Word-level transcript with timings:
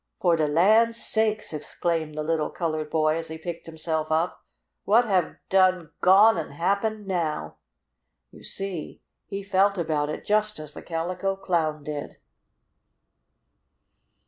"Fo' 0.19 0.35
de 0.35 0.47
lan' 0.47 0.93
sakes!" 0.93 1.53
exclaimed 1.53 2.15
the 2.15 2.23
little 2.23 2.49
colored 2.49 2.89
boy 2.89 3.15
as 3.17 3.27
he 3.27 3.37
picked 3.37 3.67
himself 3.67 4.11
up. 4.11 4.43
"What 4.83 5.05
have 5.05 5.35
done 5.47 5.91
gone 6.01 6.39
an' 6.39 6.49
happened 6.49 7.05
now?" 7.05 7.57
You 8.31 8.43
see, 8.43 9.03
he 9.27 9.43
felt 9.43 9.77
about 9.77 10.09
it 10.09 10.25
just 10.25 10.57
as 10.57 10.73
the 10.73 10.81
Calico 10.81 11.35
Clown 11.35 11.83
did. 11.83 12.17